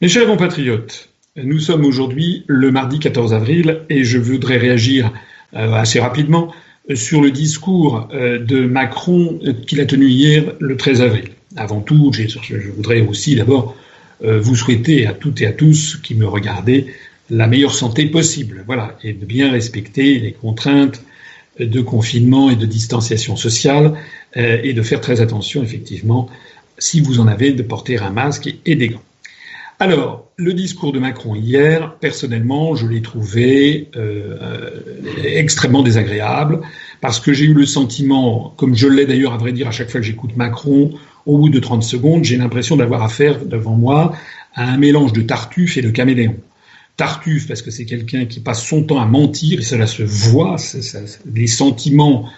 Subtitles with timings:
[0.00, 5.12] Mes chers compatriotes, nous sommes aujourd'hui le mardi 14 avril et je voudrais réagir
[5.54, 6.54] euh, assez rapidement
[6.94, 11.30] sur le discours euh, de Macron qu'il a tenu hier le 13 avril.
[11.56, 13.74] Avant tout, je voudrais aussi d'abord
[14.22, 16.86] euh, vous souhaiter à toutes et à tous qui me regardez
[17.28, 21.02] la meilleure santé possible, voilà, et de bien respecter les contraintes
[21.58, 23.94] de confinement et de distanciation sociale
[24.36, 26.30] et de faire très attention effectivement
[26.78, 29.02] si vous en avez de porter un masque et des gants.
[29.80, 34.70] Alors, le discours de Macron hier, personnellement, je l'ai trouvé euh,
[35.22, 36.62] extrêmement désagréable
[37.00, 39.90] parce que j'ai eu le sentiment, comme je l'ai d'ailleurs à vrai dire à chaque
[39.90, 40.90] fois que j'écoute Macron,
[41.26, 44.14] au bout de 30 secondes, j'ai l'impression d'avoir affaire devant moi
[44.54, 46.34] à un mélange de Tartuffe et de caméléon.
[46.96, 50.56] Tartuffe parce que c'est quelqu'un qui passe son temps à mentir et cela se voit,
[51.32, 52.28] les sentiments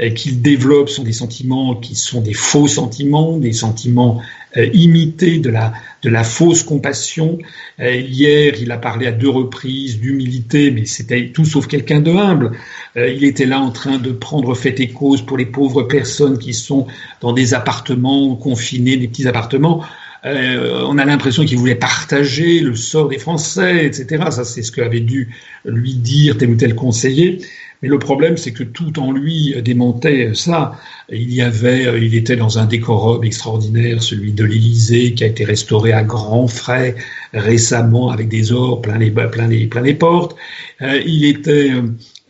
[0.00, 4.20] euh, qu'il développe sont des sentiments qui sont des faux sentiments, des sentiments
[4.56, 5.72] euh, imités de la,
[6.02, 7.38] de la fausse compassion.
[7.78, 12.10] Euh, hier, il a parlé à deux reprises d'humilité, mais c'était tout sauf quelqu'un de
[12.10, 12.52] humble.
[12.96, 16.54] il était là en train de prendre fait et cause pour les pauvres personnes qui
[16.54, 16.86] sont
[17.20, 19.84] dans des appartements confinés, des petits appartements.
[20.24, 24.24] on a l'impression qu'il voulait partager le sort des Français, etc.
[24.30, 25.28] Ça, c'est ce qu'avait dû
[25.64, 27.40] lui dire tel ou tel conseiller.
[27.82, 30.78] Mais le problème, c'est que tout en lui démentait ça.
[31.10, 35.26] Il y avait, euh, il était dans un décorum extraordinaire, celui de l'Élysée, qui a
[35.26, 36.94] été restauré à grands frais
[37.32, 40.36] récemment avec des ors plein les, plein les, plein les portes.
[40.82, 41.70] Euh, il était,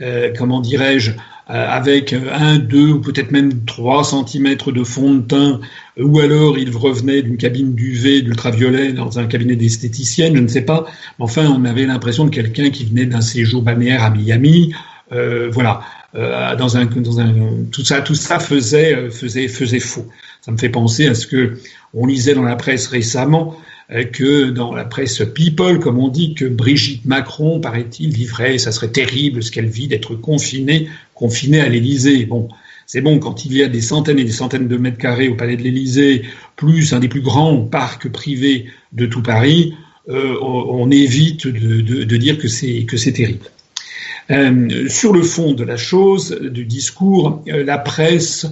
[0.02, 1.12] euh, comment dirais-je,
[1.52, 5.60] avec un, deux ou peut-être même trois centimètres de fond de teint,
[5.98, 10.62] ou alors il revenait d'une cabine d'UV d'ultraviolet dans un cabinet d'esthéticienne, je ne sais
[10.62, 10.86] pas.
[11.18, 14.72] Enfin, on avait l'impression de quelqu'un qui venait d'un séjour balnéaire à Miami,
[15.10, 15.82] voilà,
[16.16, 17.32] euh, dans un, dans un,
[17.70, 20.06] tout ça, tout ça faisait, euh, faisait, faisait faux.
[20.40, 21.58] Ça me fait penser à ce que
[21.94, 23.56] on lisait dans la presse récemment
[24.12, 28.92] que dans la presse People, comme on dit, que Brigitte Macron, paraît-il, vivrait, ça serait
[28.92, 32.24] terrible ce qu'elle vit d'être confinée, confinée à l'Élysée.
[32.24, 32.48] Bon,
[32.86, 35.34] c'est bon quand il y a des centaines et des centaines de mètres carrés au
[35.34, 36.22] palais de l'Élysée,
[36.54, 39.74] plus un des plus grands parcs privés de tout Paris,
[40.08, 43.46] euh, on, évite de, dire que c'est terrible.
[44.30, 48.46] Euh, sur le fond de la chose, du discours, euh, la presse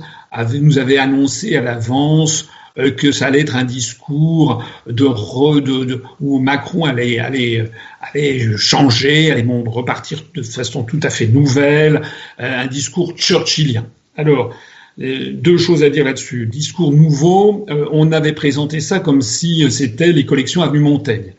[0.61, 6.41] nous avait annoncé à l'avance euh, que ça allait être un discours de, de, où
[6.41, 12.03] Macron allait, allait, allait changer, allait repartir de façon tout à fait nouvelle,
[12.39, 13.87] un discours churchillien.
[14.17, 14.55] Alors,
[14.99, 16.47] deux choses à dire là-dessus.
[16.47, 21.35] Discours nouveau, on avait présenté ça comme si c'était les collections Avenue Montaigne.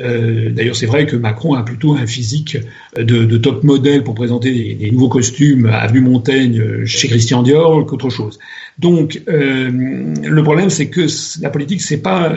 [0.00, 2.56] Euh, d'ailleurs, c'est vrai que Macron a plutôt un physique
[2.96, 7.86] de, top modèle pour présenter des, nouveaux costumes à vue Montaigne euh, chez Christian Dior
[7.86, 8.38] qu'autre chose.
[8.78, 11.06] Donc, euh, le problème, c'est que
[11.42, 12.34] la politique, c'est pas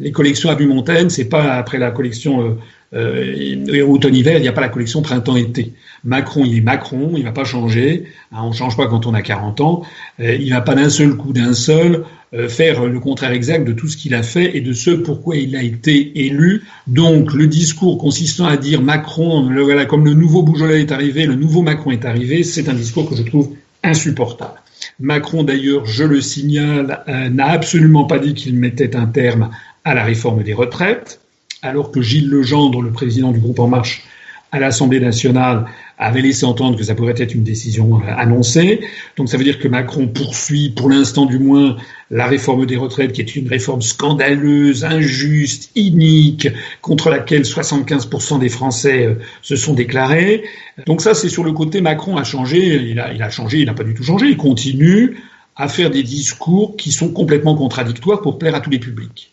[0.00, 2.58] les collections à vue Montaigne, c'est pas après la collection
[2.94, 5.72] euh, automne-hiver, il n'y a pas la collection printemps-été.
[6.04, 8.04] Macron, il est Macron, il ne va pas changer.
[8.32, 9.82] Hein, on ne change pas quand on a 40 ans.
[10.18, 12.04] il ne va pas d'un seul coup, d'un seul,
[12.34, 15.36] euh, faire le contraire exact de tout ce qu'il a fait et de ce pourquoi
[15.36, 16.64] il a été élu.
[16.88, 21.36] Donc le discours consistant à dire Macron, voilà, comme le nouveau Boujolet est arrivé, le
[21.36, 23.54] nouveau Macron est arrivé, c'est un discours que je trouve
[23.84, 24.60] insupportable.
[24.98, 29.50] Macron, d'ailleurs, je le signale, euh, n'a absolument pas dit qu'il mettait un terme
[29.84, 31.20] à la réforme des retraites,
[31.62, 34.04] alors que Gilles Legendre, le président du groupe En Marche,
[34.52, 35.66] à l'Assemblée nationale
[35.98, 38.80] avait laissé entendre que ça pourrait être une décision euh, annoncée.
[39.16, 41.76] Donc ça veut dire que Macron poursuit, pour l'instant du moins,
[42.10, 46.48] la réforme des retraites, qui est une réforme scandaleuse, injuste, inique,
[46.82, 50.44] contre laquelle 75% des Français euh, se sont déclarés.
[50.86, 52.90] Donc ça, c'est sur le côté Macron a changé.
[52.90, 54.26] Il a, il a changé, il n'a pas du tout changé.
[54.26, 55.16] Il continue
[55.56, 59.32] à faire des discours qui sont complètement contradictoires pour plaire à tous les publics.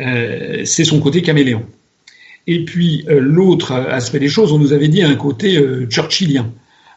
[0.00, 1.62] Euh, c'est son côté caméléon.
[2.46, 6.50] Et puis euh, l'autre aspect des choses, on nous avait dit un côté euh, churchillien.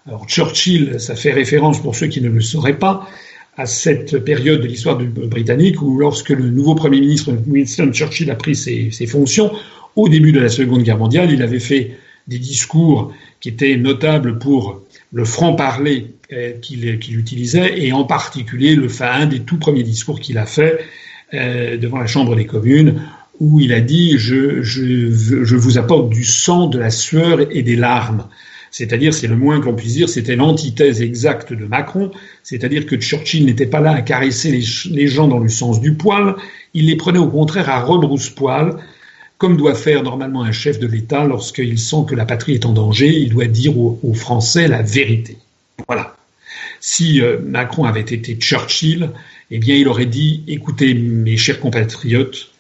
[0.08, 3.08] Alors Churchill, ça fait référence pour ceux qui ne le sauraient pas
[3.56, 8.36] à cette période de l'histoire britannique où lorsque le nouveau Premier ministre Winston Churchill a
[8.36, 9.52] pris ses, fonctions,
[9.96, 11.92] au début de la Seconde Guerre mondiale, il avait fait
[12.28, 14.82] des discours qui étaient notables pour
[15.14, 16.08] le franc-parler
[16.64, 20.80] qu'il utilisait, et en particulier le, un des tout premiers discours qu'il a fait
[21.34, 23.02] devant la Chambre des communes,
[23.40, 27.64] où il a dit je, je, je, vous apporte du sang, de la sueur et
[27.64, 28.28] des larmes.
[28.72, 32.10] C'est-à-dire, c'est le moins qu'on puisse dire, c'était l'antithèse exacte de Macron,
[32.42, 34.52] c'est-à-dire que Churchill n'était pas là à caresser
[34.90, 36.36] les, gens dans le sens du poil,
[36.74, 38.78] il les prenait au contraire à rebrousse-poil,
[39.38, 42.72] comme doit faire normalement un chef de l'État lorsqu'il sent que la patrie est en
[42.72, 45.38] danger, il doit dire aux, Français la vérité.
[46.86, 49.12] Si euh, Macron avait été Churchill,
[49.52, 52.52] eh bien il aurait dit, écoutez mes chers compatriotes,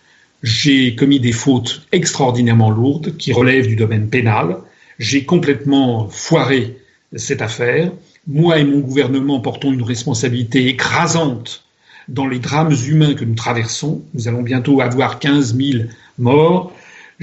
[0.44, 4.60] j'ai commis des fautes extraordinairement lourdes qui relèvent du domaine pénal.
[4.98, 6.78] J'ai complètement foiré
[7.14, 7.92] cette affaire.
[8.25, 11.66] Moi et mon gouvernement portons une responsabilité écrasante
[12.08, 14.04] dans les drames humains que nous traversons.
[14.14, 15.84] Nous allons bientôt avoir 15 000
[16.18, 16.72] morts.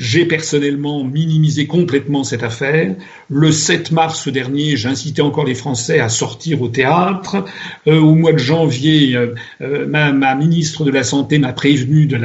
[0.01, 2.95] J'ai personnellement minimisé complètement cette affaire.
[3.29, 7.45] Le 7 mars dernier, j'incitais encore les Français à sortir au théâtre.
[7.87, 12.19] Euh, au mois de janvier, euh, euh, ma, ministre de la Santé m'a prévenu de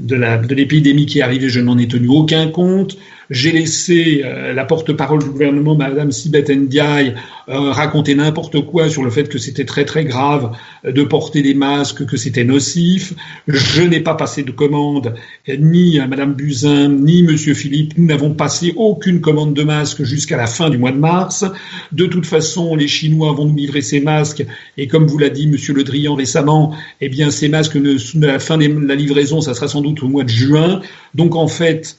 [0.00, 2.98] de l'épidémie qui est arrivée, je n'en ai tenu aucun compte.
[3.28, 7.14] J'ai laissé euh, la porte-parole du gouvernement, Madame Sibeth Ndiaye,
[7.48, 10.52] euh, raconter n'importe quoi sur le fait que c'était très très grave
[10.84, 13.14] de porter des masques, que c'était nocif.
[13.48, 15.14] Je n'ai pas passé de commande,
[15.58, 17.94] ni à Madame Buzyn, ni Monsieur Philippe.
[17.96, 21.44] Nous n'avons passé aucune commande de masques jusqu'à la fin du mois de mars.
[21.90, 24.44] De toute façon, les Chinois vont nous livrer ces masques,
[24.76, 28.32] et comme vous l'a dit Monsieur Le Drian récemment, eh bien ces masques, ne, à
[28.32, 30.80] la fin de la livraison, ça sera sans doute au mois de juin.
[31.14, 31.98] Donc en fait,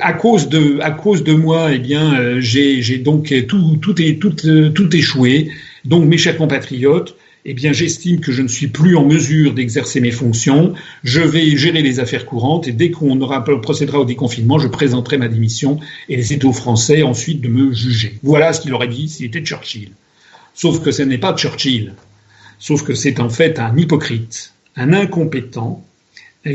[0.00, 5.50] à cause de, moi, eh bien, euh, j'ai donc tout, tout, tout, euh, tout échoué.
[5.84, 7.16] Donc, mes chers compatriotes,
[7.46, 10.74] eh bien, j'estime que je ne suis plus en mesure d'exercer mes fonctions.
[11.04, 13.18] Je vais gérer les affaires courantes et dès qu'on
[13.60, 15.78] procédera au déconfinement, je présenterai ma démission
[16.08, 18.18] et c'est aux Français ensuite de me juger.
[18.22, 19.90] Voilà ce qu'il aurait dit s'il était Churchill.
[20.54, 21.92] Sauf que ce n'est pas Churchill.
[22.58, 25.84] Sauf que c'est en fait un hypocrite, un incompétent,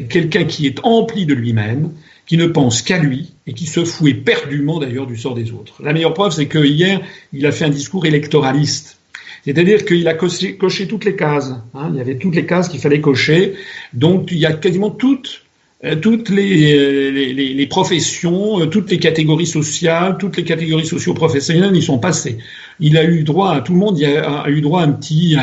[0.10, 1.92] quelqu'un qui est empli de lui-même
[2.30, 5.82] qui ne pense qu'à lui et qui se fout éperdument d'ailleurs du sort des autres.
[5.84, 7.02] La meilleure preuve, c'est que hier,
[7.34, 9.00] il a fait un discours électoraliste.
[9.46, 10.56] C'est-à-dire qu'il a coché,
[10.88, 11.56] toutes les cases.
[11.74, 11.90] Hein.
[11.92, 13.56] Il y avait toutes les cases qu'il fallait cocher.
[13.94, 15.44] Donc il y a quasiment toutes,
[15.84, 21.82] euh, toutes les, euh, professions, euh, toutes les catégories sociales, toutes les catégories socio-professionnelles y
[21.82, 22.38] sont passées.
[22.80, 25.36] Il a eu droit à tout le monde, il a, eu droit à un petit,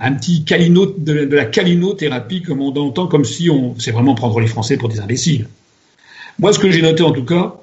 [0.00, 4.16] un, petit calino, de, de la calinothérapie, comme on entend, comme si on, c'est vraiment
[4.16, 5.46] prendre les Français pour des imbéciles.
[6.38, 7.56] Moi, ce que j'ai noté en tout cas,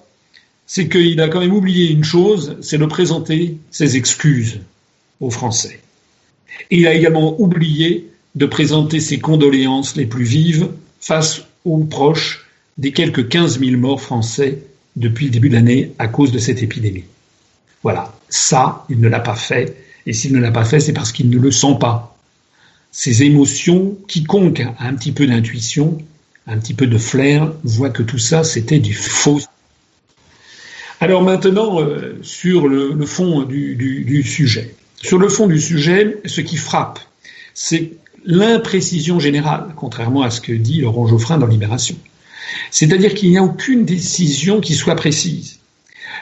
[0.65, 4.59] c'est qu'il a quand même oublié une chose, c'est de présenter ses excuses
[5.19, 5.81] aux Français.
[6.71, 10.69] Et il a également oublié de présenter ses condoléances les plus vives
[10.99, 12.45] face aux proches
[12.77, 14.59] des quelques 15 000 morts français
[14.95, 17.05] depuis le début de l'année à cause de cette épidémie.
[17.83, 19.75] Voilà, ça, il ne l'a pas fait,
[20.05, 22.17] et s'il ne l'a pas fait, c'est parce qu'il ne le sent pas.
[22.91, 25.97] Ces émotions, quiconque a un petit peu d'intuition,
[26.49, 29.39] un petit peu de flair, voit que tout ça, c'était du faux.
[30.99, 34.73] Alors maintenant, euh, sur le, fond du, sujet.
[35.01, 36.99] Sur le fond du sujet, ce qui frappe,
[37.53, 37.91] c'est
[38.25, 41.95] l'imprécision générale, contrairement à ce que dit Laurent Geoffrin dans Libération.
[42.71, 45.59] C'est-à-dire qu'il n'y a aucune décision qui soit précise.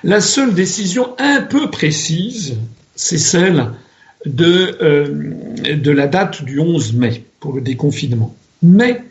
[0.03, 2.57] La seule décision un peu précise,
[2.95, 3.71] c'est celle
[4.25, 8.35] de, euh, de la date du 11 mai pour le déconfinement.
[8.61, 9.01] Mais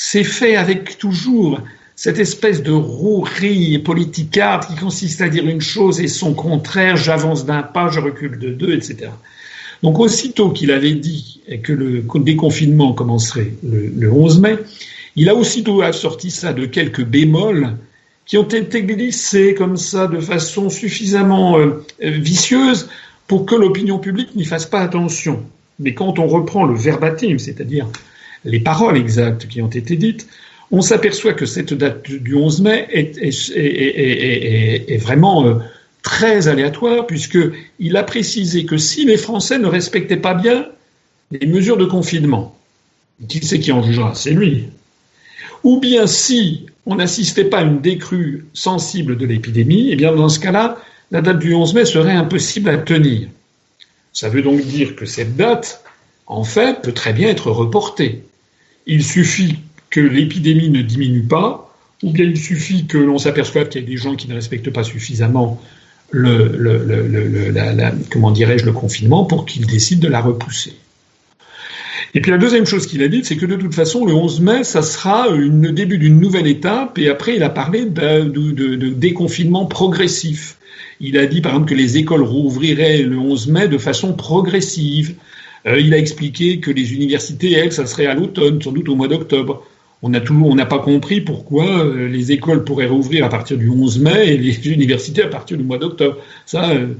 [0.00, 1.60] c'est fait avec toujours
[1.96, 7.44] cette espèce de rouerie politicarde qui consiste à dire une chose et son contraire, j'avance
[7.44, 9.10] d'un pas, je recule de deux, etc.
[9.82, 14.58] Donc aussitôt qu'il avait dit que le déconfinement commencerait le, 11 mai,
[15.16, 17.76] il a aussitôt assorti ça de quelques bémols
[18.24, 22.88] qui ont été glissés comme ça de façon suffisamment euh, vicieuse
[23.26, 25.42] pour que l'opinion publique n'y fasse pas attention.
[25.80, 27.88] Mais quand on reprend le verbatim, c'est-à-dire
[28.44, 30.28] les paroles exactes qui ont été dites,
[30.70, 35.54] on s'aperçoit que cette date du 11 mai est, vraiment euh,
[36.02, 40.66] très aléatoire, puisqu'il a précisé que si les Français ne respectaient pas bien
[41.30, 42.56] les mesures de confinement,
[43.28, 44.14] qui c'est qui en jugera?
[44.14, 44.68] C'est lui.
[45.64, 50.28] Ou bien si on n'assistait pas à une décrue sensible de l'épidémie, eh bien dans
[50.28, 50.78] ce cas-là,
[51.10, 53.28] la date du 11 mai serait impossible à tenir.
[54.12, 55.82] Ça veut donc dire que cette date,
[56.26, 58.22] en fait, peut très bien être reportée.
[58.88, 59.56] Il suffit
[59.90, 63.86] que l'épidémie ne diminue pas, ou bien il suffit que l'on s'aperçoive qu'il y a
[63.86, 65.60] des gens qui ne respectent pas suffisamment
[66.10, 67.52] le,
[68.10, 70.74] comment le confinement pour qu'ils décident de la repousser.
[72.14, 74.40] Et puis la deuxième chose qu'il a dit, c'est que de toute façon, le 11
[74.40, 78.88] mai, ça sera le début d'une nouvelle étape, et après il a parlé de, de,
[78.88, 80.56] déconfinement progressif.
[81.00, 85.14] Il a dit par exemple que les écoles rouvriraient le 11 mai de façon progressive.
[85.68, 88.96] Euh, il a expliqué que les universités, elles, ça serait à l'automne, sans doute au
[88.96, 89.64] mois d'octobre.
[90.00, 94.28] On n'a pas compris pourquoi euh, les écoles pourraient rouvrir à partir du 11 mai
[94.28, 96.18] et les universités à partir du mois d'octobre.
[96.46, 96.94] Ça, euh,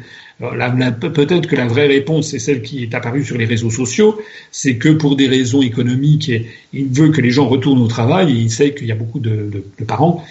[1.00, 4.20] peut-être que la vraie réponse, c'est celle qui est apparue sur les réseaux sociaux,
[4.50, 6.32] c'est que pour des raisons économiques,
[6.72, 9.20] il veut que les gens retournent au travail et il sait qu'il y a beaucoup
[9.20, 10.24] de, parents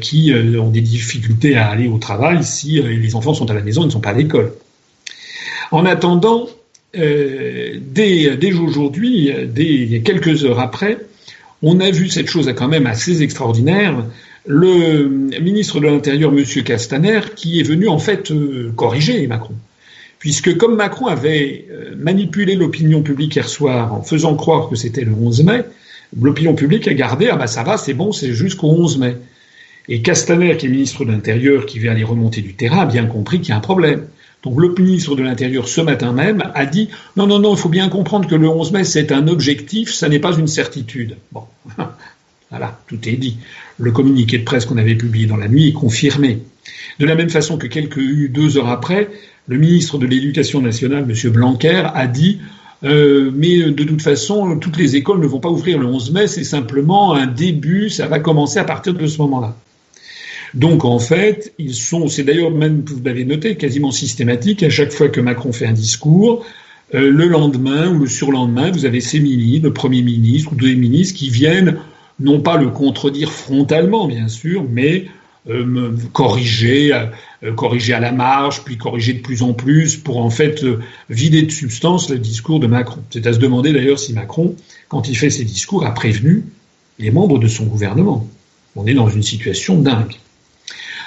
[0.00, 3.82] qui ont des difficultés à aller au travail si les enfants sont à la maison
[3.82, 4.52] et ne sont pas à l'école.
[5.70, 6.48] En attendant,
[6.96, 10.98] euh, dès, aujourd'hui, dès quelques heures après,
[11.62, 14.04] on a vu cette chose quand même assez extraordinaire.
[14.44, 15.06] Le
[15.40, 16.44] ministre de l'Intérieur, M.
[16.64, 19.54] Castaner, qui est venu en fait euh, corriger Macron.
[20.18, 25.04] Puisque comme Macron avait euh, manipulé l'opinion publique hier soir en faisant croire que c'était
[25.04, 25.62] le 11 mai,
[26.20, 29.16] l'opinion publique a gardé, ah bah ça va, c'est bon, c'est jusqu'au 11 mai.
[29.88, 33.06] Et Castaner, qui est ministre de l'Intérieur, qui vient aller remonter du terrain, a bien
[33.06, 34.06] compris qu'il y a un problème.
[34.42, 37.68] Donc le ministre de l'Intérieur, ce matin même, a dit non, non, non, il faut
[37.68, 41.16] bien comprendre que le 11 mai, c'est un objectif, ça n'est pas une certitude.
[41.30, 41.44] Bon,
[42.50, 43.36] voilà, tout est dit.
[43.78, 46.40] Le communiqué de presse qu'on avait publié dans la nuit est confirmé.
[46.98, 49.10] De la même façon que quelques deux heures après,
[49.46, 51.30] le ministre de l'Éducation nationale, M.
[51.30, 52.38] Blanquer, a dit
[52.84, 56.26] euh, mais de toute façon, toutes les écoles ne vont pas ouvrir le 11 mai,
[56.26, 59.56] c'est simplement un début, ça va commencer à partir de ce moment-là.
[60.54, 64.92] Donc en fait, ils sont, c'est d'ailleurs même, vous l'avez noté, quasiment systématique, à chaque
[64.92, 66.44] fois que Macron fait un discours,
[66.94, 70.74] euh, le lendemain ou le surlendemain, vous avez ces ministres, le Premier ministre ou deux
[70.74, 71.78] ministres qui viennent
[72.20, 75.06] non pas le contredire frontalement, bien sûr, mais
[75.48, 80.28] euh, corriger, euh, corriger à la marge, puis corriger de plus en plus pour en
[80.28, 80.62] fait
[81.08, 83.02] vider de substance le discours de Macron.
[83.08, 84.54] C'est à se demander d'ailleurs si Macron,
[84.88, 86.44] quand il fait ses discours, a prévenu
[86.98, 88.28] les membres de son gouvernement.
[88.76, 90.16] On est dans une situation dingue.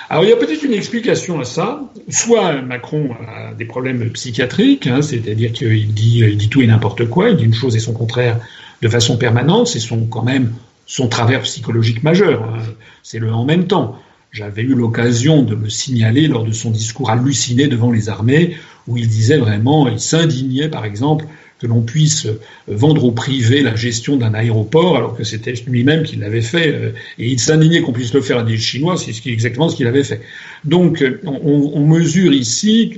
[0.10, 1.82] Alors il y a peut-être une explication à ça.
[2.10, 7.06] Soit Macron a des problèmes psychiatriques, hein, c'est-à-dire qu'il dit, il dit tout et n'importe
[7.10, 8.40] quoi, il dit une chose et son contraire
[8.82, 10.54] de façon permanente, c'est son quand même
[10.86, 12.44] son travers psychologique majeur.
[12.44, 12.60] Hein.
[13.02, 13.98] C'est le en même temps.
[14.32, 18.58] J'avais eu l'occasion de le signaler lors de son discours halluciné devant les armées,
[18.88, 21.26] où il disait vraiment, il s'indignait par exemple
[21.60, 26.04] que l'on puisse euh, vendre au privé la gestion d'un aéroport, alors que c'était lui-même
[26.04, 29.14] qui l'avait fait, euh, et il s'indignait qu'on puisse le faire à des Chinois, c'est
[29.30, 30.22] exactement ce qu'il avait fait.
[30.64, 32.92] Donc euh, on, mesure ici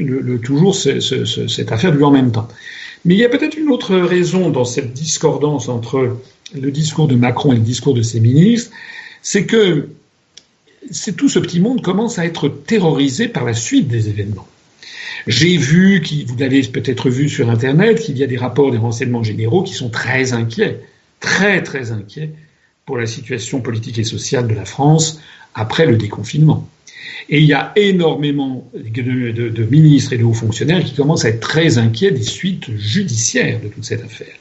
[0.43, 2.47] toujours cette affaire du en même temps.
[3.05, 6.17] Mais il y a peut-être une autre raison dans cette discordance entre
[6.55, 8.71] le discours de Macron et le discours de ses ministres,
[9.21, 9.89] c'est que
[11.17, 14.47] tout ce petit monde commence à être terrorisé par la suite des événements.
[15.25, 19.23] J'ai vu, vous l'avez peut-être vu sur Internet, qu'il y a des rapports des renseignements
[19.23, 20.81] généraux qui sont très inquiets,
[21.19, 22.31] très très inquiets
[22.85, 25.19] pour la situation politique et sociale de la France
[25.55, 26.67] après le déconfinement.
[27.29, 31.41] Et il y a énormément de, ministres et de hauts fonctionnaires qui commencent à être
[31.41, 34.33] très inquiets des suites judiciaires de toute cette affaire.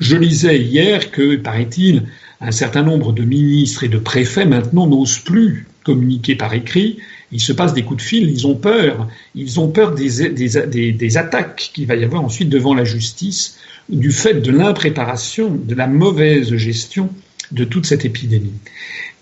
[0.00, 2.04] Je lisais hier que, paraît-il,
[2.40, 6.98] un certain nombre de ministres et de préfets maintenant n'osent plus communiquer par écrit
[7.32, 9.08] il se passe des coups de fil, ils ont peur.
[9.34, 13.58] Ils ont peur des, attaques qu'il va y avoir ensuite devant la justice
[13.88, 17.08] du fait de l'impréparation, de la mauvaise gestion
[17.50, 18.52] de toute cette épidémie.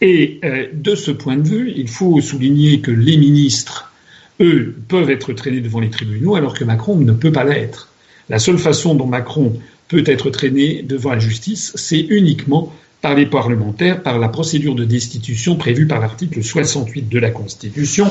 [0.01, 3.93] Et euh, de ce point de vue, il faut souligner que les ministres,
[4.41, 7.89] eux, peuvent être traînés devant les tribunaux alors que Macron ne peut pas l'être.
[8.29, 13.27] La seule façon dont Macron peut être traîné devant la justice, c'est uniquement par les
[13.27, 18.11] parlementaires par la procédure de destitution prévue par l'article 68 de la Constitution,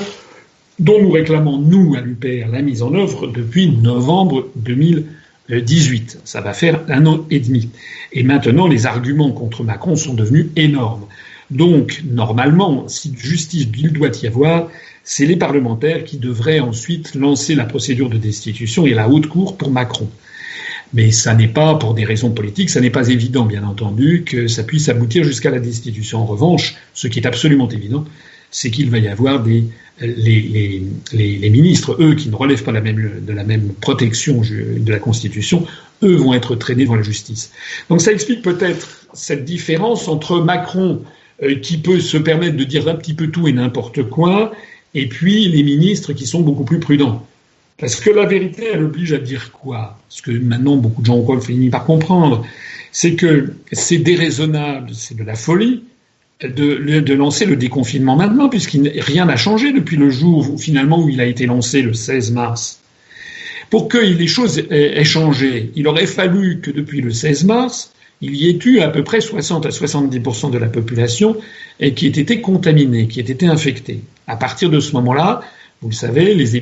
[0.79, 6.22] dont nous réclamons, nous, à l'UPR, la mise en œuvre depuis novembre 2018.
[6.24, 7.69] Ça va faire un an et demi.
[8.13, 11.05] Et maintenant, les arguments contre Macron sont devenus énormes.
[11.51, 14.69] Donc, normalement, si justice il doit y avoir,
[15.03, 19.58] c'est les parlementaires qui devraient ensuite lancer la procédure de destitution et la haute cour
[19.58, 20.08] pour Macron.
[20.93, 24.48] Mais ça n'est pas, pour des raisons politiques, ça n'est pas évident, bien entendu, que
[24.48, 26.19] ça puisse aboutir jusqu'à la destitution.
[26.19, 28.05] En revanche, ce qui est absolument évident,
[28.51, 29.65] c'est qu'il va y avoir des,
[30.01, 35.65] les, ministres, eux, qui ne relèvent pas de la même protection de la Constitution,
[36.03, 37.51] eux vont être traînés devant la justice.
[37.89, 41.03] Donc ça explique peut-être cette différence entre Macron,
[41.43, 44.51] euh, qui peut se permettre de dire un petit peu tout et n'importe quoi,
[44.93, 47.25] et puis les ministres qui sont beaucoup plus prudents.
[47.79, 49.98] Parce que la vérité, elle oblige à dire quoi?
[50.09, 52.45] Ce que maintenant beaucoup de gens ont fini par comprendre,
[52.91, 55.83] c'est que c'est déraisonnable, c'est de la folie
[56.41, 61.19] de, lancer le déconfinement maintenant, puisqu'il rien n'a changé depuis le jour finalement où il
[61.19, 62.79] a été lancé le 16 mars.
[63.69, 68.36] Pour que les choses aient, changé, il aurait fallu que depuis le 16 mars, il
[68.36, 71.38] y ait eu à peu près 60 à 70% de la population
[71.95, 74.01] qui ait été contaminée, qui ait été infectée.
[74.27, 75.41] À partir de ce moment-là,
[75.81, 76.57] vous le savez, les,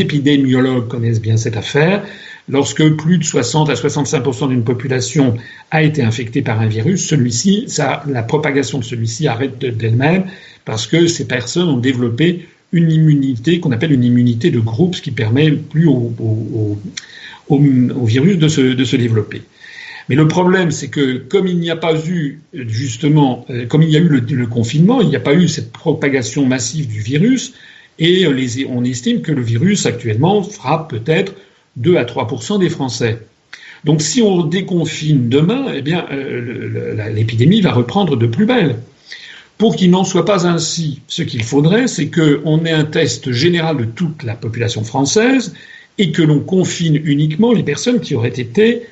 [0.00, 2.04] épidémiologues connaissent bien cette affaire.
[2.48, 5.36] Lorsque plus de 60 à 65% d'une population
[5.72, 7.66] a été infectée par un virus, celui-ci,
[8.06, 10.24] la propagation de celui-ci arrête d'elle-même
[10.64, 15.02] parce que ces personnes ont développé une immunité qu'on appelle une immunité de groupe, ce
[15.02, 16.78] qui permet plus au,
[18.06, 19.42] virus de se, développer.
[20.08, 23.90] Mais le problème, c'est que comme il n'y a pas eu, justement, euh, comme il
[23.90, 27.54] y a eu le confinement, il n'y a pas eu cette propagation massive du virus,
[28.02, 28.26] et
[28.68, 31.34] on estime que le virus actuellement frappe peut-être
[31.76, 32.26] 2 à 3
[32.58, 33.18] des Français.
[33.84, 36.06] Donc si on déconfine demain, eh bien
[37.12, 38.76] l'épidémie va reprendre de plus belle.
[39.56, 43.76] Pour qu'il n'en soit pas ainsi, ce qu'il faudrait, c'est qu'on ait un test général
[43.76, 45.54] de toute la population française
[45.98, 48.82] et que l'on confine uniquement les personnes qui auraient été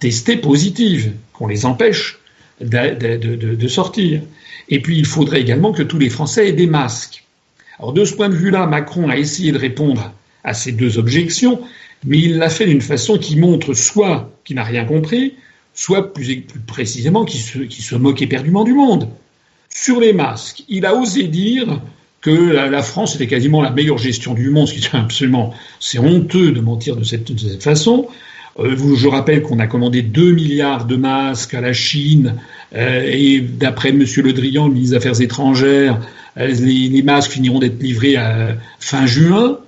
[0.00, 2.18] testées positives, qu'on les empêche
[2.60, 4.22] de, sortir.
[4.68, 7.24] Et puis il faudrait également que tous les Français aient des masques.
[7.78, 10.12] Alors de ce point de vue-là, Macron a essayé de répondre
[10.44, 11.60] à ces deux objections,
[12.04, 15.34] mais il l'a fait d'une façon qui montre soit qu'il n'a rien compris,
[15.74, 19.08] soit plus, précisément qu'il se, moque éperdument du monde.
[19.70, 21.80] Sur les masques, il a osé dire
[22.20, 25.54] que la, France était quasiment la meilleure gestion du monde, ce qui est absolument,
[25.98, 28.08] honteux de mentir de cette, façon.
[28.58, 32.34] Euh, je rappelle qu'on a commandé 2 milliards de masques à la Chine,
[32.74, 34.00] euh, et d'après M.
[34.00, 36.00] Le Drian, le ministre des Affaires étrangères,
[36.38, 39.58] euh, les, masques finiront d'être livrés à fin juin.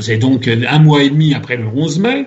[0.00, 2.26] C'est donc un mois et demi après le 11 mai.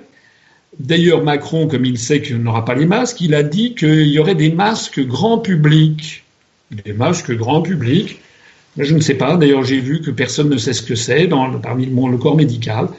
[0.79, 4.19] D'ailleurs, Macron, comme il sait qu'il n'aura pas les masques, il a dit qu'il y
[4.19, 6.25] aurait des masques grand public
[6.71, 8.19] des masques grand public.
[8.77, 9.37] Je ne sais pas.
[9.37, 11.29] D'ailleurs, j'ai vu que personne ne sait ce que c'est
[11.63, 12.89] parmi le, le corps médical.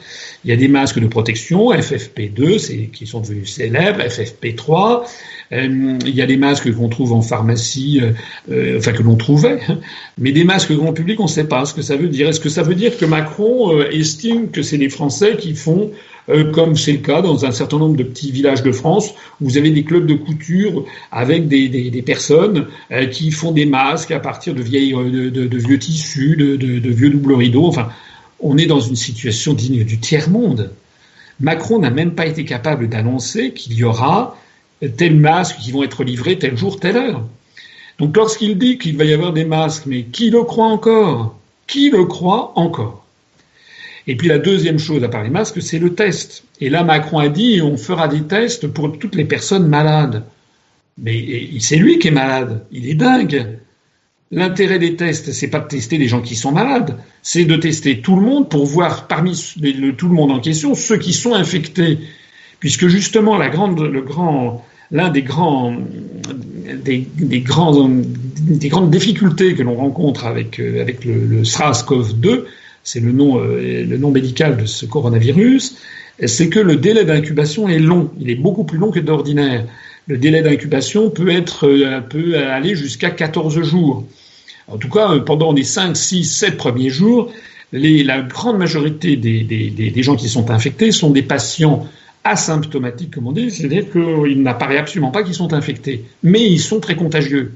[0.43, 5.03] Il y a des masques de protection, FFP2, qui sont devenus célèbres, FFP3.
[5.53, 8.11] Euh, il y a des masques qu'on trouve en pharmacie, euh,
[8.51, 9.59] euh, enfin que l'on trouvait.
[9.67, 9.79] Hein.
[10.17, 12.27] Mais des masques grand public, on ne sait pas ce que ça veut dire.
[12.27, 15.91] Est-ce que ça veut dire que Macron estime que c'est les Français qui font
[16.29, 19.45] euh, comme c'est le cas dans un certain nombre de petits villages de France, où
[19.45, 23.65] vous avez des clubs de couture avec des, des, des personnes euh, qui font des
[23.65, 27.65] masques à partir de, vieilles, euh, de, de, vieux tissus, de, de, vieux double rideaux.
[27.65, 27.89] Enfin,
[28.39, 30.71] on est dans une situation digne du tiers-monde.
[31.39, 34.37] Macron n'a même pas été capable d'annoncer qu'il y aura
[34.97, 37.27] tel masque qui vont être livrés tel jour, telle heure.
[37.99, 41.35] Donc lorsqu'il dit qu'il va y avoir des masques, mais qui le croit encore?
[41.65, 43.05] Qui le croit encore?
[44.05, 46.43] Et puis la deuxième chose à part les masques, c'est le test.
[46.61, 50.23] Et là, Macron a dit on fera des tests pour toutes les personnes malades.
[50.97, 52.65] Mais c'est lui qui est malade.
[52.71, 53.56] Il est dingue.
[54.29, 58.01] L'intérêt des tests, c'est pas de tester les gens qui sont malades, c'est de tester
[58.01, 59.33] tout le monde pour voir parmi
[59.97, 61.99] tout le monde en question ceux qui sont infectés.
[62.59, 65.77] Puisque justement, la grande, le grand, l'un des grands,
[66.83, 68.05] des, des, grandes
[68.89, 72.43] difficultés que l'on rencontre avec, euh, le, le SRAS-CoV-2,
[72.83, 75.77] c'est le nom, euh, le nom médical de ce coronavirus,
[76.25, 78.11] c'est que le délai d'incubation est long.
[78.19, 79.65] Il est beaucoup plus long que d'ordinaire.
[80.07, 84.05] Le délai d'incubation peut être, euh, peut aller jusqu'à 14 jours.
[84.67, 87.31] En tout cas, pendant les 5, 6, 7 premiers jours,
[87.71, 91.87] la grande majorité des, gens qui sont infectés sont des patients
[92.23, 96.79] asymptomatiques, comme on dit, c'est-à-dire qu'il n'apparaît absolument pas qu'ils sont infectés, mais ils sont
[96.79, 97.53] très contagieux.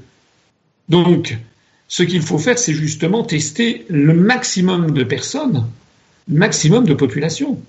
[0.88, 1.36] Donc,
[1.88, 5.66] ce qu'il faut faire, c'est justement tester le maximum de personnes,
[6.28, 7.60] le maximum de population.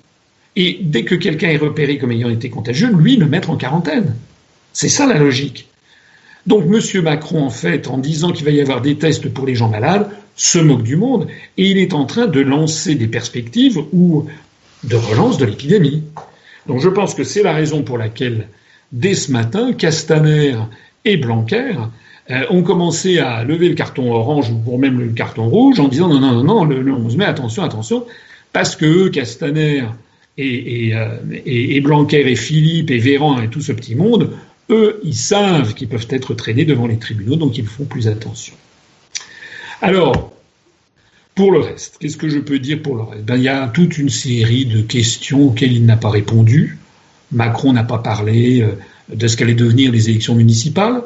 [0.56, 4.16] Et dès que quelqu'un est repéré comme ayant été contagieux, lui le mettre en quarantaine.
[4.74, 5.70] C'est ça la logique.
[6.46, 7.02] Donc M.
[7.04, 10.10] Macron, en fait, en disant qu'il va y avoir des tests pour les gens malades,
[10.36, 14.26] se moque du monde et il est en train de lancer des perspectives ou
[14.84, 16.04] de relance de l'épidémie.
[16.68, 18.48] Donc je pense que c'est la raison pour laquelle,
[18.92, 20.56] dès ce matin, Castaner
[21.06, 21.74] et Blanquer
[22.32, 26.08] euh, ont commencé à lever le carton orange ou même le carton rouge en disant
[26.08, 28.06] non, non, non, non, le, le 11 mai, attention, attention,
[28.54, 29.84] parce que eux, Castaner
[30.40, 34.32] euh, et, Blanquer et Philippe et Véran et tout ce petit monde,
[34.70, 38.54] eux, ils savent qu'ils peuvent être traînés devant les tribunaux, donc ils font plus attention.
[39.82, 40.34] Alors,
[41.36, 43.26] pour le reste, qu'est-ce que je peux dire pour le reste?
[43.26, 46.78] Ben, Il y a toute une série de questions auxquelles il n'a pas répondu.
[47.32, 48.78] Macron n'a pas parlé euh,
[49.14, 51.02] de ce qu'allaient devenir les élections municipales.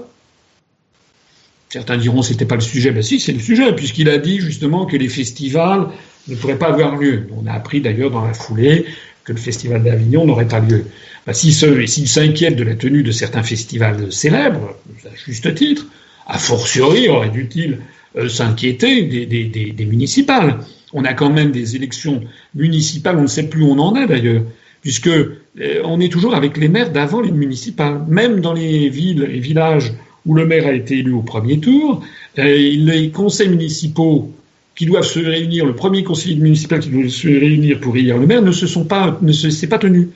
[1.69, 2.91] Certains diront c'était pas le sujet.
[2.91, 5.87] Ben si, c'est le sujet, puisqu'il a dit justement que les festivals
[6.27, 7.27] ne pourraient pas avoir lieu.
[7.35, 8.85] On a appris d'ailleurs dans la foulée
[9.23, 10.85] que le festival d'Avignon n'aurait pas lieu.
[11.27, 15.85] Ben, s'il s'inquiète de la tenue de certains festivals célèbres, à juste titre,
[16.25, 17.79] a fortiori aurait dû-il
[18.15, 20.59] euh, s'inquiéter des, municipales.
[20.93, 22.21] On a quand même des élections
[22.55, 24.43] municipales, on ne sait plus où on en est d'ailleurs,
[24.81, 25.35] puisque euh,
[25.83, 28.05] on est toujours avec les maires d'avant les municipales.
[28.07, 29.91] Même dans les villes et villages
[30.25, 32.05] où le maire a été élu au premier tour,
[32.39, 34.31] euh, les conseils municipaux
[34.77, 38.27] qui doivent se réunir, le premier conseil municipal qui doit se réunir pour élire le
[38.27, 40.07] maire, ne se sont pas, ne s'est pas tenu.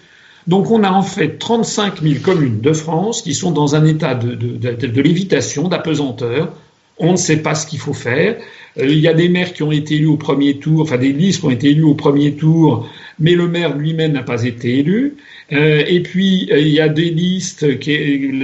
[0.48, 4.16] Donc on a en fait 35 000 communes de France qui sont dans un état
[4.16, 6.54] de, lévitation, d'apesanteur.
[6.98, 8.38] On ne sait pas ce qu'il faut faire.
[8.80, 11.14] Euh, il y a des maires qui ont été élus au premier tour, enfin des
[11.14, 12.88] listes qui ont été élus au premier tour,
[13.20, 15.16] mais le maire lui-même n'a pas été élu.
[15.52, 17.66] Euh, et puis, euh, il y a des listes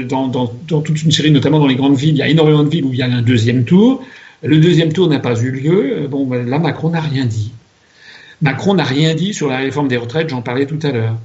[0.07, 2.86] dans, toute une série, notamment dans les grandes villes, il y a énormément de villes
[2.86, 4.03] où il y a un deuxième tour.
[4.43, 6.07] Le deuxième tour n'a pas eu lieu.
[6.10, 7.51] Bon, là, Macron n'a rien dit.
[8.41, 11.15] Macron n'a rien dit sur la réforme des retraites, j'en parlais tout à l'heure.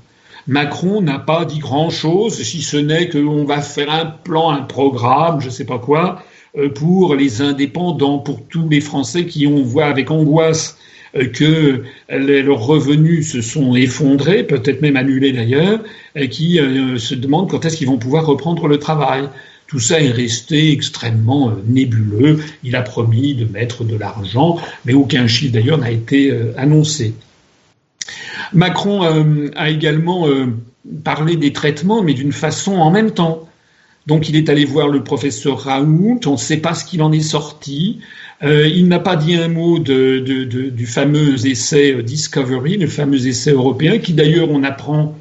[0.49, 5.41] Macron n'a pas dit grand-chose, si ce n'est qu'on va faire un plan, un programme,
[5.41, 6.23] je ne sais pas quoi,
[6.59, 10.77] euh, pour les indépendants, pour tous les Français qui ont voit avec angoisse
[11.15, 15.81] euh, que leurs revenus se sont effondrés, peut-être même annulés d'ailleurs,
[16.17, 19.29] et qui euh, se demandent quand est-ce qu'ils vont pouvoir reprendre le travail.
[19.69, 22.41] Tout ça est resté extrêmement nébuleux.
[22.65, 27.15] Il a promis de mettre de l'argent, mais aucun chiffre d'ailleurs n'a été annoncé.
[28.53, 30.47] Macron euh, a également euh,
[31.05, 33.49] parlé des traitements, mais d'une façon en même temps.
[34.07, 37.13] Donc il est allé voir le professeur Raoult, on ne sait pas ce qu'il en
[37.13, 38.01] est sorti.
[38.43, 43.99] Euh, il n'a pas dit un mot du fameux essai Discovery, le fameux essai européen,
[43.99, 45.17] qui d'ailleurs on apprend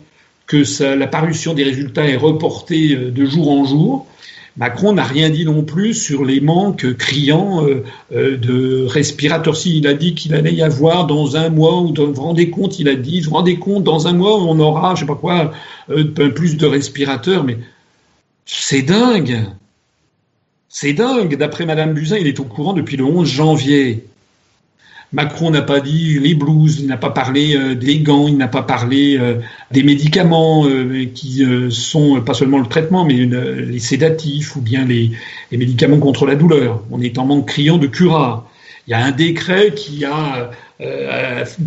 [0.48, 0.64] que
[0.96, 4.08] la parution des résultats est reportée de jour en jour.
[4.58, 7.84] Macron n'a rien dit non plus sur les manques criants euh,
[8.14, 9.56] euh, de respirateurs.
[9.56, 12.50] Si il a dit qu'il allait y avoir dans un mois, ou vous vous rendez
[12.50, 15.16] compte, il a dit, vous rendez compte, dans un mois, on aura, je sais pas
[15.16, 15.54] quoi,
[15.90, 17.58] euh, plus de respirateurs, mais
[18.46, 19.46] c'est dingue.
[20.68, 21.38] C'est dingue.
[21.38, 24.06] D'après Madame Buzyn, il est au courant depuis le 11 janvier.
[25.14, 28.48] Macron n'a pas dit les blues, il n'a pas parlé euh, des gants, il n'a
[28.48, 29.36] pas parlé euh,
[29.70, 35.12] des médicaments euh, qui sont pas seulement le traitement, mais les sédatifs ou bien les,
[35.52, 36.84] médicaments contre la douleur.
[36.92, 38.50] On est en manque criant de cura.
[38.88, 40.50] Il y a un décret qui a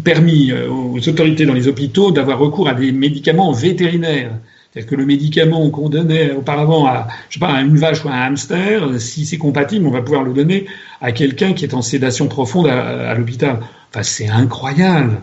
[0.03, 4.33] permis aux autorités dans les hôpitaux d'avoir recours à des médicaments vétérinaires.
[4.75, 8.09] C'est-à-dire que le médicament qu'on donnait auparavant à, je sais pas, à une vache ou
[8.09, 10.67] à un hamster, si c'est compatible, on va pouvoir le donner
[11.01, 13.61] à quelqu'un qui est en sédation profonde à, l'hôpital.
[13.91, 15.21] Enfin, c'est incroyable.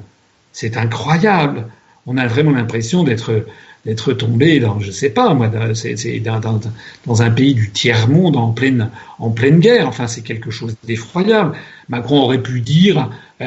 [0.53, 1.65] C'est incroyable.
[2.05, 3.45] On a vraiment l'impression d'être
[3.83, 8.37] d'être tombé dans, je sais pas, moi, c'est dans, dans, un pays du tiers monde
[8.37, 9.87] en pleine en pleine guerre.
[9.87, 11.53] Enfin, c'est quelque chose d'effroyable.
[11.89, 13.05] Macron aurait pu dire euh,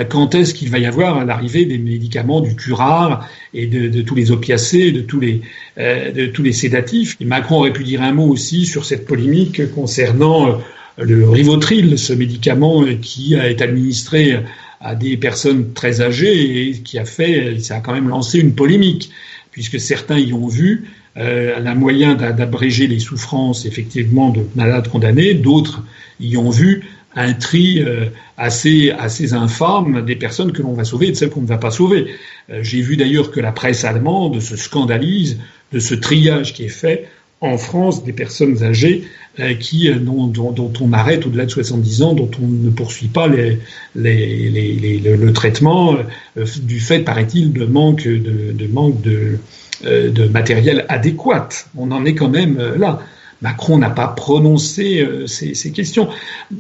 [0.09, 4.31] quand est-ce qu'il va y avoir l'arrivée des médicaments du curare et de, tous les
[4.31, 5.43] opiacés, de tous les,
[5.79, 7.17] euh, sédatifs?
[7.21, 10.53] Macron aurait pu dire un mot aussi sur cette polémique concernant euh,
[10.99, 14.39] le Rivotril, ce médicament qui été administré
[14.81, 18.55] à des personnes très âgées et qui a fait, ça a quand même lancé une
[18.55, 19.11] polémique,
[19.51, 20.85] puisque certains y ont vu
[21.17, 25.83] un moyen d'abréger les souffrances effectivement de malades condamnés, d'autres
[26.21, 26.85] y ont vu
[27.17, 31.31] un tri euh, assez, assez infâme des personnes que l'on va sauver et de celles
[31.31, 32.07] qu'on ne va pas sauver.
[32.51, 35.39] Euh, j'ai vu d'ailleurs que la presse allemande se scandalise
[35.73, 37.09] de ce triage qui est fait
[37.41, 39.05] en France des personnes âgées
[39.39, 43.29] euh, qui, dont, dont, on arrête au-delà de 70 ans, dont on ne poursuit pas
[43.29, 43.59] les,
[43.95, 45.97] les, les, le, traitement
[46.37, 49.39] du fait, paraît-il, de manque de, de manque de,
[49.83, 51.49] de matériel adéquat.
[51.77, 53.01] On en est quand même là.
[53.43, 56.09] Macron n'a pas prononcé euh, ces, questions.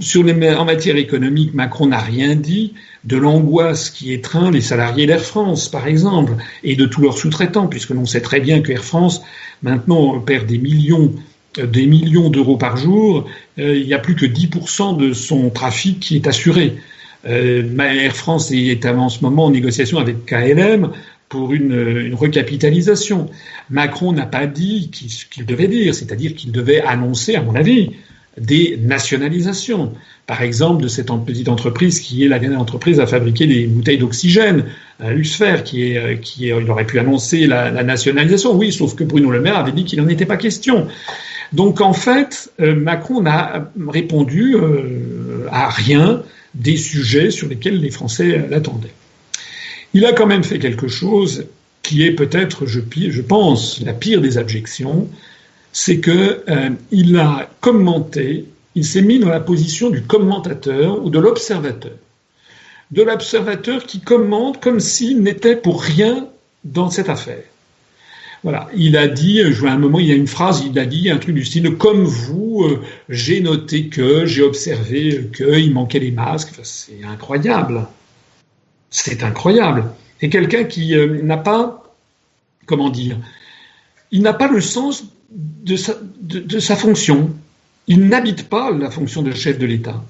[0.00, 5.06] Sur les, en matière économique, Macron n'a rien dit de l'angoisse qui étreint les salariés
[5.06, 8.72] d'Air France, par exemple, et de tous leurs sous-traitants, puisque l'on sait très bien que
[8.72, 9.22] Air France,
[9.62, 11.12] maintenant, perd des millions
[11.58, 13.26] euh, des millions d'euros par jour,
[13.58, 16.76] euh, il n'y a plus que 10% de son trafic qui est assuré.
[17.26, 20.90] Air France est en ce moment en négociation avec KLM
[21.34, 23.28] pour une, recapitalisation.
[23.68, 27.90] Macron n'a pas dit ce qu'il devait dire, c'est-à-dire qu'il devait annoncer, à mon avis,
[28.38, 29.94] des nationalisations.
[30.28, 33.98] Par exemple, de cette petite entreprise qui est la dernière entreprise à fabriquer des bouteilles
[33.98, 34.66] d'oxygène,
[35.00, 38.54] Luxfer, qui est, euh, qui il aurait pu annoncer la, nationalisation.
[38.54, 40.86] Oui, sauf que Bruno Le Maire avait dit qu'il n'en était pas question.
[41.52, 46.22] Donc en fait, euh, Macron n'a répondu euh, à rien
[46.54, 48.94] des sujets sur lesquels les Français l'attendaient.
[49.94, 51.46] Il a quand même fait quelque chose
[51.82, 52.80] qui est peut-être, je,
[53.20, 55.08] pense, la pire des abjections,
[55.72, 61.10] c'est que euh, il a commenté, il s'est mis dans la position du commentateur ou
[61.10, 61.92] de l'observateur,
[62.90, 66.26] de l'observateur qui commente comme s'il n'était pour rien
[66.64, 67.44] dans cette affaire.
[68.42, 70.86] Voilà, il a dit, je vois un moment, il y a une phrase, il a
[70.86, 76.00] dit un truc du style comme vous, euh, j'ai noté que, j'ai observé qu'il manquait
[76.00, 76.52] les masques.
[76.62, 77.86] c'est incroyable.
[78.96, 79.90] C'est incroyable.
[80.20, 81.82] Et quelqu'un qui euh, n'a pas,
[82.64, 83.16] comment dire,
[84.12, 87.34] il n'a pas le sens de sa, fonction.
[87.88, 90.00] Il n'habite pas la fonction de chef de l'État.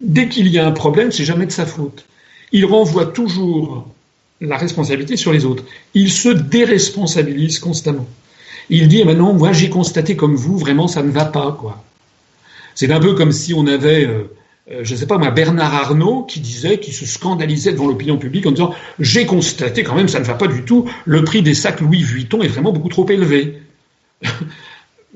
[0.00, 2.06] Dès qu'il y a un problème, c'est jamais de sa faute.
[2.50, 3.86] Il renvoie toujours
[4.40, 5.64] la responsabilité sur les autres.
[5.92, 8.06] Il se déresponsabilise constamment.
[8.70, 11.84] Il dit maintenant, moi j'ai constaté comme vous, vraiment ça ne va pas quoi.
[12.74, 14.34] C'est un peu comme si on avait euh,
[14.70, 18.16] euh, je ne sais pas moi, Bernard Arnault qui disait, qui se scandalisait devant l'opinion
[18.16, 21.42] publique en disant j'ai constaté quand même ça ne va pas du tout, le prix
[21.42, 23.60] des sacs Louis Vuitton est vraiment beaucoup trop élevé.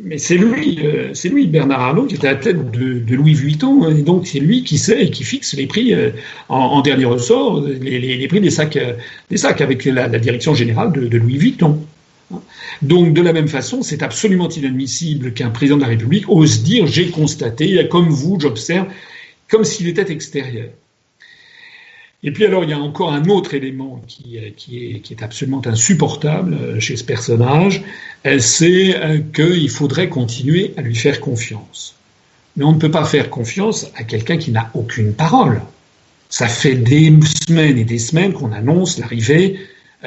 [0.00, 3.34] Mais c'est lui, euh, c'est lui, Bernard Arnault, qui était à la tête de, Louis
[3.34, 6.10] Vuitton, hein, et donc c'est lui qui sait et qui fixe les prix euh,
[6.48, 8.78] en, dernier ressort, les, prix des sacs,
[9.28, 11.80] des sacs avec la, direction générale de, Louis Vuitton.
[12.80, 16.86] Donc, de la même façon, c'est absolument inadmissible qu'un président de la République ose dire
[16.86, 18.86] j'ai constaté, comme vous, j'observe,
[19.48, 20.70] comme s'il était extérieur.
[22.24, 25.62] Et puis alors, il y a encore un autre élément qui, qui, est, est, absolument
[25.64, 27.82] insupportable euh, chez ce personnage,
[28.26, 31.94] euh, c'est euh, qu'il faudrait continuer à lui faire confiance.
[32.56, 35.62] Mais on ne peut pas faire confiance à quelqu'un qui n'a aucune parole.
[36.28, 39.60] Ça fait des semaines et des semaines qu'on annonce l'arrivée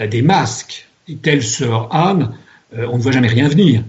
[0.09, 0.87] des masques.
[1.07, 2.33] Et telle sœur Anne,
[2.75, 3.83] on ne voit jamais rien venir.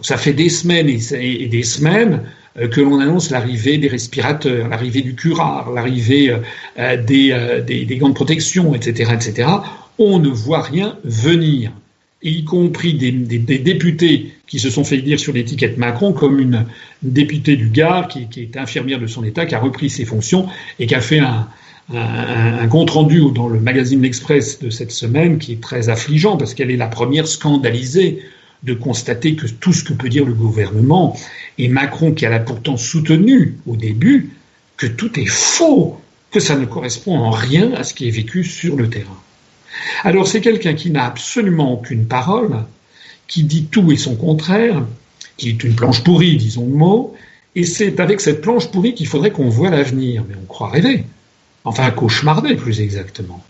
[0.00, 2.28] Ça fait des semaines et des semaines euh,
[2.66, 6.38] que l'on annonce l'arrivée des respirateurs, l'arrivée du curare, l'arrivée euh,
[6.78, 9.48] euh, des, gants de protection, etc., etc.,
[9.98, 11.72] on ne voit rien venir.
[12.22, 16.66] y compris des, députés qui se sont fait dire sur l'étiquette Macron comme une
[17.02, 20.46] députée du Gard qui, est infirmière de son État, qui a repris ses fonctions
[20.78, 21.48] et qui a fait un,
[21.94, 26.54] un compte rendu dans le magazine L'Express de cette semaine qui est très affligeant parce
[26.54, 28.22] qu'elle est la première scandalisée
[28.62, 31.16] de constater que tout ce que peut dire le gouvernement,
[31.58, 34.30] et Macron qui a pourtant soutenu au début
[34.76, 38.44] que tout est faux, que ça ne correspond en rien à ce qui est vécu
[38.44, 39.18] sur le terrain.
[40.04, 42.64] Alors c'est quelqu'un qui n'a absolument aucune parole,
[43.26, 44.84] qui dit tout et son contraire,
[45.36, 47.16] qui est une planche pourrie, disons le mot,
[47.54, 51.04] et c'est avec cette planche pourrie qu'il faudrait qu'on voit l'avenir, mais on croit rêver.
[51.64, 53.42] Enfin, cauchemarder plus exactement.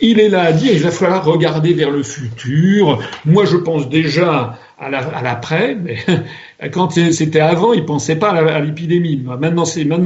[0.00, 3.00] Il est là à dire il va falloir regarder vers le futur.
[3.24, 5.98] Moi, je pense déjà à l'après, mais
[6.72, 9.16] quand c'était avant, il pensait pas à l'épidémie.
[9.16, 9.64] Maintenant,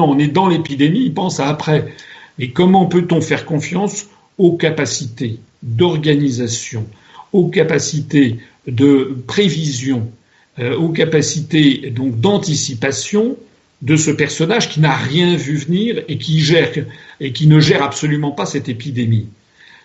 [0.08, 1.92] on est dans l'épidémie, il pense à après.
[2.38, 4.06] Mais comment peut-on faire confiance
[4.38, 6.86] aux capacités d'organisation,
[7.32, 10.10] aux capacités de prévision,
[10.58, 13.36] euh, aux capacités donc d'anticipation
[13.82, 18.68] de ce personnage qui n'a rien vu venir et qui ne gère absolument pas cette
[18.68, 19.28] épidémie?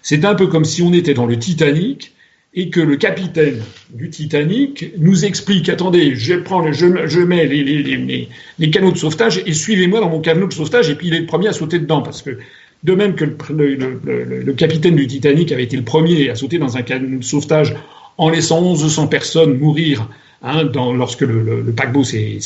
[0.05, 2.13] C'est un peu comme si on était dans le Titanic
[2.53, 8.29] et que le capitaine du Titanic nous explique attendez, je prends, je, je mets les,
[8.59, 11.21] les, canaux de sauvetage et suivez-moi dans mon canot de sauvetage et puis il est
[11.21, 12.03] le premier à sauter dedans.
[12.03, 12.37] Parce que
[12.83, 16.83] de même que le, capitaine du Titanic avait été le premier à sauter dans un
[16.83, 17.73] canot de sauvetage
[18.19, 20.07] en laissant 1100 personnes mourir
[20.43, 22.37] hein, lorsque le, paquebot s'est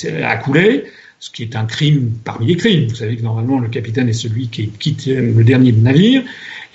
[0.46, 0.86] coulé,
[1.20, 2.88] ce qui est un crime parmi les crimes.
[2.88, 6.24] Vous savez que normalement le capitaine est celui qui quitte le dernier navire.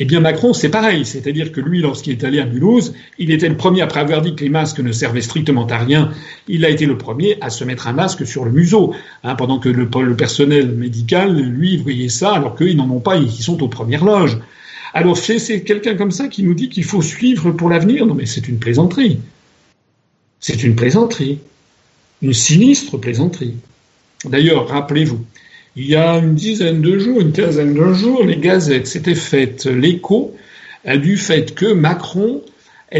[0.01, 1.05] Eh bien, Macron, c'est pareil.
[1.05, 4.35] C'est-à-dire que lui, lorsqu'il est allé à Mulhouse, il était le premier, après avoir dit
[4.35, 6.11] que les masques ne servaient strictement à rien,
[6.49, 9.61] il a été le premier à se mettre un masque sur le museau, hein, pendant
[9.61, 13.69] que le, personnel médical, lui, voyait ça, alors qu'ils n'en ont pas, ils sont aux
[13.69, 14.39] premières loges.
[14.95, 18.05] Alors, c'est quelqu'un comme ça qui nous dit qu'il faut suivre pour l'avenir.
[18.07, 19.21] Non, mais c'est une plaisanterie.
[20.41, 21.39] C'est une plaisanterie.
[22.21, 23.55] Une sinistre plaisanterie.
[24.25, 25.25] D'ailleurs, rappelez-vous,
[25.77, 29.67] il y a une dizaine de jours, une quinzaine de jours, les gazettes s'étaient faites
[29.67, 30.37] l'écho
[30.87, 32.43] du fait que Macron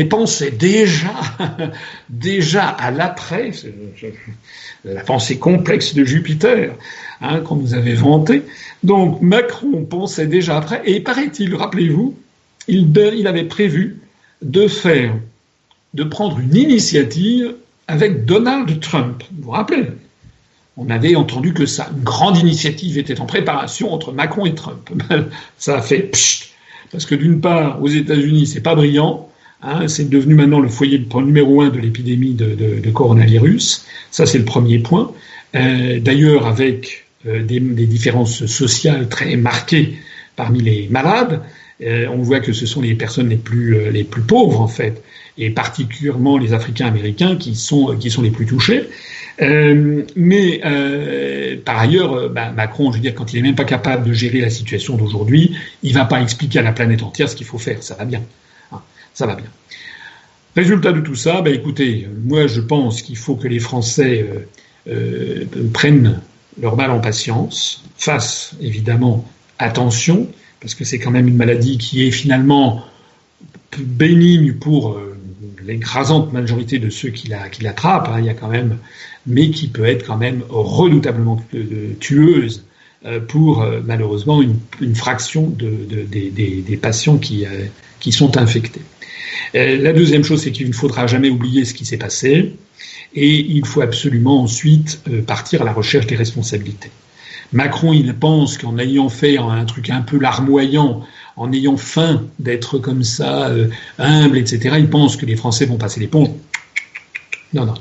[0.03, 1.15] pensait déjà,
[2.09, 3.53] déjà à l'après,
[4.85, 6.75] la pensée complexe de Jupiter
[7.21, 8.43] hein, qu'on nous avait vanté.
[8.83, 12.17] Donc Macron pensait déjà après, et paraît-il, rappelez-vous,
[12.67, 14.01] il, il avait prévu
[14.43, 15.15] de faire,
[15.95, 17.55] de prendre une initiative
[17.87, 19.23] avec Donald Trump.
[19.33, 19.87] Vous vous rappelez?
[20.77, 24.91] On avait entendu que ça, une grande initiative était en préparation entre Macron et Trump.
[25.59, 26.51] ça a fait pchit,
[26.91, 29.29] parce que d'une part, aux États-Unis, c'est pas brillant.
[29.63, 33.87] Hein, c'est devenu maintenant le foyer numéro un de l'épidémie de, coronavirus.
[34.11, 35.13] Ça, c'est le premier point.
[35.55, 39.97] Euh, d'ailleurs, avec euh, des, différences sociales très marquées
[40.37, 41.41] parmi les malades,
[41.83, 45.03] euh, on voit que ce sont les personnes les plus, les plus pauvres, en fait,
[45.39, 48.89] et particulièrement les Africains américains qui sont, qui sont les plus touchés.
[49.43, 53.57] Euh, mais euh, par ailleurs, euh, bah, Macron, je veux dire, quand il n'est même
[53.57, 57.03] pas capable de gérer la situation d'aujourd'hui, il ne va pas expliquer à la planète
[57.03, 57.83] entière ce qu'il faut faire.
[57.83, 58.23] Ça va bien.
[58.73, 58.81] Hein,
[59.13, 59.47] ça va bien.
[60.57, 64.25] Résultat de tout ça, bah, écoutez, moi je pense qu'il faut que les Français
[65.73, 66.21] prennent
[66.61, 70.29] leur mal en patience, fassent évidemment attention,
[70.61, 72.85] parce que c'est quand même une maladie qui est finalement
[73.77, 74.97] bénigne pour
[75.67, 78.09] l'écrasante majorité de ceux qui l'attrapent.
[78.09, 78.79] Hein, il y a quand même
[79.27, 81.43] mais qui peut être quand même redoutablement
[82.01, 82.65] tueuse
[83.07, 87.67] euh, pour euh, malheureusement une, fraction des, patients qui, euh,
[88.01, 88.81] qui sont infectés.
[89.53, 92.57] La deuxième chose, c'est qu'il ne faudra jamais oublier ce qui s'est passé
[93.15, 96.91] et il faut absolument ensuite partir à la recherche des responsabilités.
[97.53, 101.03] Macron, il pense qu'en ayant fait un truc un peu larmoyant,
[101.37, 103.51] en ayant faim d'être comme ça,
[103.99, 106.29] humble, etc., il pense que les Français vont passer l'éponge.
[107.53, 107.75] Non, non.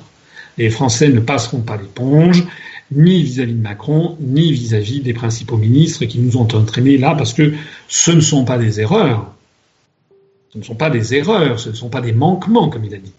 [0.58, 2.44] Les Français ne passeront pas l'éponge,
[2.92, 7.34] ni vis-à-vis de Macron, ni vis-à-vis des principaux ministres qui nous ont entraînés là, parce
[7.34, 7.54] que
[7.88, 9.34] ce ne sont pas des erreurs.
[10.52, 13.00] Ce ne sont pas des erreurs, ce ne sont pas des manquements, comme il a
[13.00, 13.14] dit.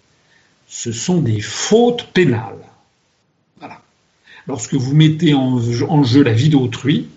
[0.69, 2.65] ce sont des fautes pénales.
[3.59, 3.81] Voilà.
[4.47, 7.09] Lorsque vous mettez en jeu la vie d'autrui,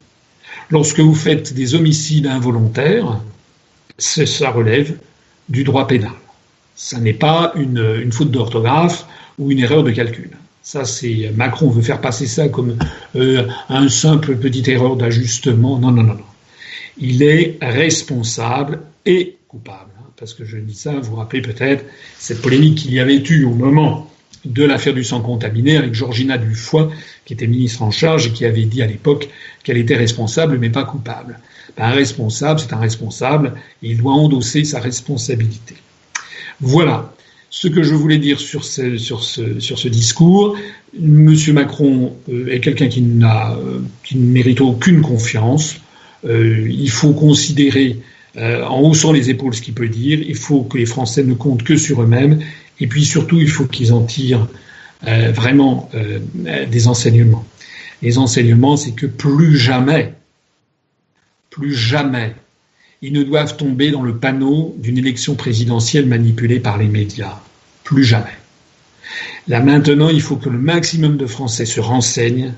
[0.69, 3.19] lorsque vous faites des homicides involontaires,
[3.97, 4.97] ça relève
[5.49, 6.11] du droit pénal.
[6.75, 9.07] Ça n'est pas une, faute d'orthographe
[9.39, 10.29] ou une erreur de calcul.
[10.61, 12.77] Ça, c'est Macron veut faire passer ça comme
[13.15, 15.79] euh, un simple petite erreur d'ajustement.
[15.79, 16.25] Non, non, non, non.
[16.97, 19.91] Il est responsable et coupable.
[19.99, 21.85] Hein, parce que je dis ça, vous vous rappelez peut-être
[22.19, 24.11] cette polémique qu'il y avait eu au moment
[24.45, 26.89] de l'affaire du sang contaminé avec Georgina Dufoy,
[27.25, 29.29] qui était ministre en charge et qui avait dit à l'époque
[29.63, 31.39] qu'elle était responsable mais pas coupable.
[31.75, 35.75] Ben, un responsable, c'est un responsable et il doit endosser sa responsabilité.
[36.59, 37.13] Voilà
[37.49, 40.57] ce que je voulais dire sur ce, discours.
[40.99, 45.77] Monsieur Macron euh, est quelqu'un euh, qui ne mérite aucune confiance.
[46.25, 47.97] Euh, il faut considérer
[48.39, 50.19] en haussant les épaules ce qu'il peut dire.
[50.21, 52.37] Il faut que les Français ne comptent que sur eux-mêmes.
[52.79, 54.47] Et puis surtout, il faut qu'ils en tirent
[55.03, 55.89] vraiment
[56.33, 57.45] des enseignements.
[58.01, 60.13] Les enseignements, c'est que plus jamais,
[61.49, 62.35] plus jamais,
[63.01, 67.39] ils ne doivent tomber dans le panneau d'une élection présidentielle manipulée par les médias.
[67.83, 68.37] Plus jamais.
[69.47, 72.53] Là maintenant, il faut que le maximum de Français se renseignent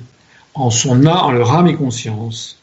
[0.55, 2.57] en son âme, en leur âme et conscience,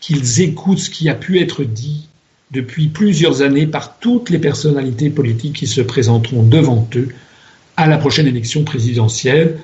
[0.00, 2.08] qu'ils écoutent ce qui a pu être dit
[2.52, 7.08] depuis plusieurs années par toutes les personnalités politiques qui se présenteront devant eux
[7.76, 9.58] à la prochaine élection présidentielle,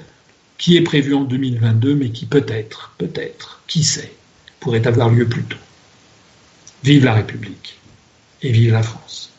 [0.56, 4.12] qui est prévue en 2022, mais qui peut-être, peut-être, qui sait,
[4.58, 5.58] pourrait avoir lieu plus tôt.
[6.82, 7.78] Vive la République
[8.42, 9.30] et vive la France.